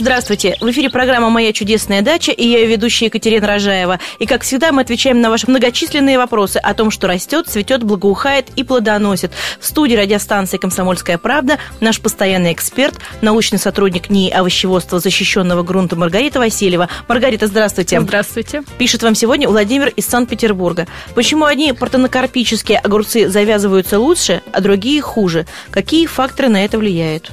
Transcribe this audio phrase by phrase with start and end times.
[0.00, 0.56] Здравствуйте!
[0.62, 4.00] В эфире программа «Моя чудесная дача» и я ее ведущая Екатерина Рожаева.
[4.18, 8.46] И, как всегда, мы отвечаем на ваши многочисленные вопросы о том, что растет, цветет, благоухает
[8.56, 9.30] и плодоносит.
[9.60, 16.38] В студии радиостанции «Комсомольская правда» наш постоянный эксперт, научный сотрудник НИИ овощеводства защищенного грунта Маргарита
[16.38, 16.88] Васильева.
[17.06, 18.00] Маргарита, здравствуйте!
[18.00, 18.62] Здравствуйте!
[18.78, 20.86] Пишет вам сегодня Владимир из Санкт-Петербурга.
[21.14, 25.44] Почему одни партенокарпические огурцы завязываются лучше, а другие хуже?
[25.70, 27.30] Какие факторы на это влияют?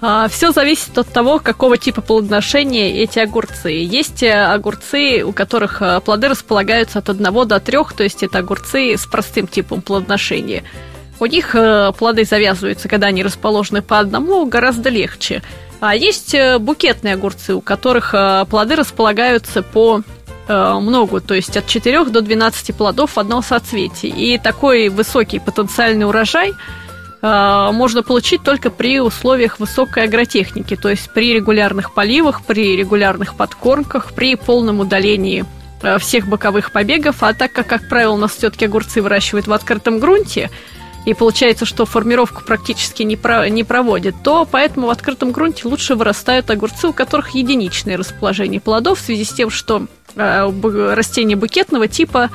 [0.00, 3.70] А, Все зависит от того, какого типа плодоношения эти огурцы.
[3.70, 8.38] Есть э, огурцы, у которых э, плоды располагаются от 1 до 3, то есть это
[8.38, 10.62] огурцы с простым типом плодоношения.
[11.18, 15.42] У них э, плоды завязываются, когда они расположены по одному, гораздо легче.
[15.80, 18.12] А есть букетные огурцы, у которых
[18.50, 20.02] плоды располагаются по
[20.48, 24.08] много, то есть от 4 до 12 плодов в одном соцветии.
[24.08, 26.54] И такой высокий потенциальный урожай–
[27.20, 34.12] можно получить только при условиях высокой агротехники, то есть при регулярных поливах, при регулярных подкормках,
[34.12, 35.44] при полном удалении
[35.82, 39.52] э, всех боковых побегов, а так как, как правило, у нас все-таки огурцы выращивают в
[39.52, 40.48] открытом грунте,
[41.06, 45.94] и получается, что формировку практически не, про, не проводят, то поэтому в открытом грунте лучше
[45.94, 51.88] вырастают огурцы, у которых единичное расположение плодов, в связи с тем, что э, растения букетного
[51.88, 52.30] типа,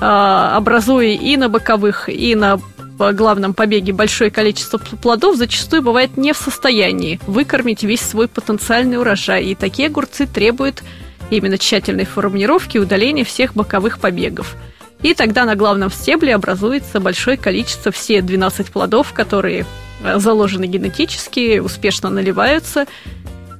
[0.00, 2.58] э, образуя и на боковых, и на
[2.98, 8.98] в главном побеге большое количество плодов зачастую бывает не в состоянии выкормить весь свой потенциальный
[8.98, 9.44] урожай.
[9.44, 10.82] И такие огурцы требуют
[11.30, 14.56] именно тщательной формулировки и удаления всех боковых побегов.
[15.02, 19.66] И тогда на главном стебле образуется большое количество, все 12 плодов, которые
[20.02, 22.86] э, заложены генетически, успешно наливаются.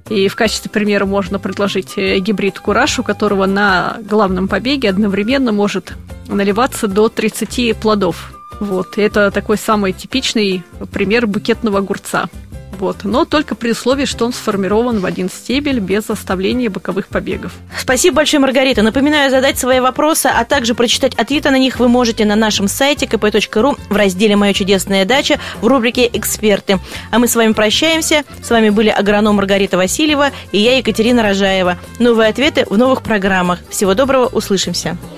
[0.09, 5.53] И в качестве примера можно предложить э, гибрид кураж, у которого на главном побеге одновременно
[5.53, 5.93] может
[6.27, 10.63] наливаться до 30 плодов вот, это такой самый типичный
[10.93, 12.29] пример букетного огурца.
[12.79, 13.05] Вот.
[13.05, 17.53] Но только при условии, что он сформирован в один стебель без оставления боковых побегов.
[17.79, 18.83] Спасибо большое, Маргарита.
[18.83, 23.07] Напоминаю, задать свои вопросы, а также прочитать ответы на них вы можете на нашем сайте
[23.07, 26.79] kp.ru в разделе «Моя чудесная дача» в рубрике «Эксперты».
[27.11, 28.25] А мы с вами прощаемся.
[28.43, 31.79] С вами были агроном Маргарита Васильева и я, Екатерина Рожаева.
[31.99, 33.61] Новые ответы в новых программах.
[33.71, 34.99] Всего доброго, услышимся.